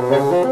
Thank 0.00 0.47